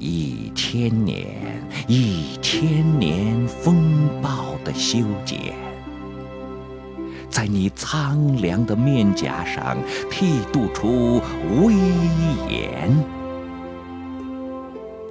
[0.00, 1.26] 一千年，
[1.88, 5.54] 一千年风暴的修剪，
[7.28, 9.76] 在你苍凉的面颊上
[10.08, 11.20] 剃度出
[11.60, 11.74] 威
[12.48, 12.96] 严。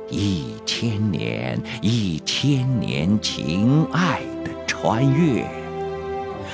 [0.10, 5.46] 一千年，一千年情爱的穿越，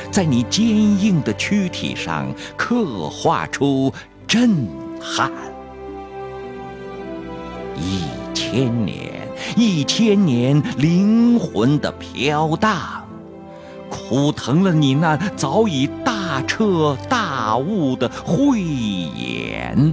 [0.09, 3.93] 在你坚硬的躯体上刻画出
[4.27, 4.67] 震
[4.99, 5.31] 撼。
[7.75, 8.05] 一
[8.53, 9.27] 千年，
[9.57, 13.03] 一千年灵魂的飘荡，
[13.89, 19.91] 苦疼了你那早已大彻大悟的慧眼。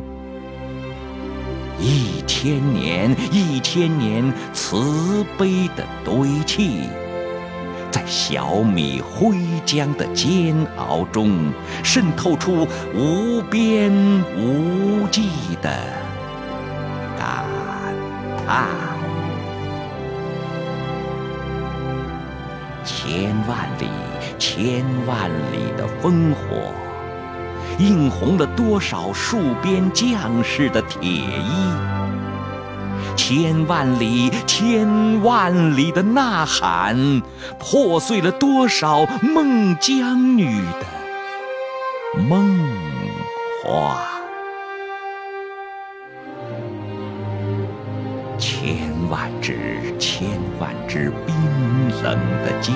[1.81, 6.83] 一千年，一千年慈悲的堆砌，
[7.91, 11.51] 在小米灰浆的煎熬中
[11.83, 13.91] 渗透出无边
[14.37, 15.31] 无际
[15.63, 15.71] 的
[18.51, 18.67] 啊。
[22.85, 23.89] 千万里，
[24.39, 26.73] 千万里的烽火。
[27.79, 31.73] 映红了多少戍边将士的铁衣？
[33.17, 37.23] 千万里，千万里的呐喊，
[37.59, 42.59] 破碎了多少孟姜女的梦
[43.65, 44.10] 话？
[48.61, 48.77] 千
[49.09, 49.57] 万支，
[49.99, 51.35] 千万支冰
[52.03, 52.75] 冷的箭。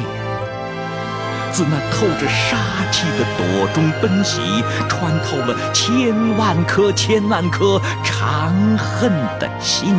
[1.53, 2.57] 自那透着杀
[2.91, 4.41] 气的朵中奔袭，
[4.89, 9.95] 穿透了千万颗千万颗长恨的心，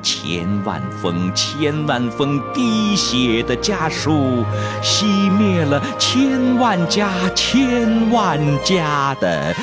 [0.00, 4.46] 千万封千万封滴血的家书，
[4.82, 9.54] 熄灭了千万家千万家的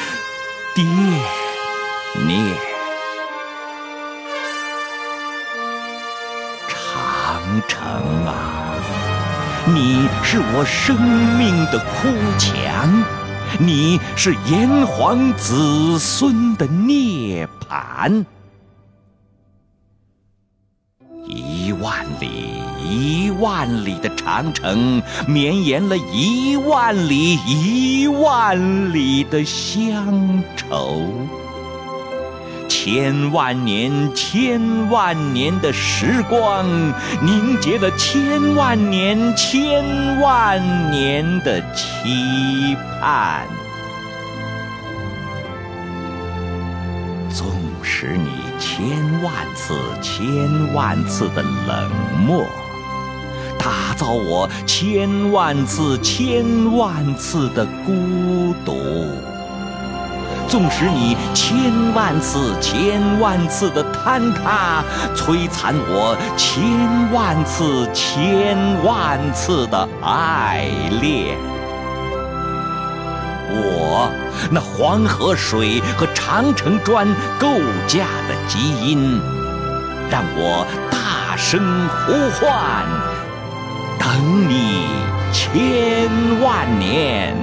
[0.75, 0.85] 惦
[2.27, 2.70] 念。
[7.31, 8.75] 长城啊！
[9.65, 10.99] 你是我生
[11.37, 13.03] 命的哭墙，
[13.57, 18.25] 你是炎黄子孙的涅槃。
[21.25, 31.07] 一万里，一万里的长城，绵延了一万里，一万里的乡愁。
[32.83, 36.65] 千万年，千万年的时光，
[37.21, 40.59] 凝结了千万年，千万
[40.89, 43.45] 年的期盼。
[47.29, 47.51] 纵
[47.83, 48.81] 使你千
[49.21, 51.91] 万次、千万次的冷
[52.25, 52.47] 漠，
[53.59, 59.30] 打造我千万次、千万次的孤独。
[60.51, 64.83] 纵使你千万次、千万次的坍塌，
[65.15, 66.61] 摧残我千
[67.13, 70.67] 万次、千万次的爱
[70.99, 71.37] 恋，
[73.49, 74.11] 我
[74.49, 77.07] 那黄河水和长城砖
[77.39, 77.47] 构
[77.87, 79.21] 架的基因，
[80.09, 81.61] 让我大声
[82.05, 82.83] 呼唤，
[83.97, 84.85] 等你
[85.31, 86.09] 千
[86.41, 87.37] 万年，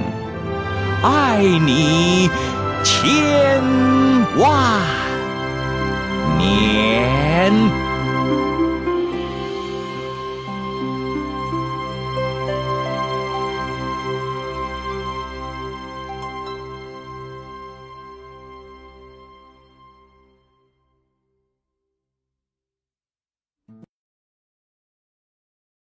[1.01, 2.29] 爱你。
[2.89, 3.61] 千
[4.35, 4.81] 万
[6.39, 7.88] 年。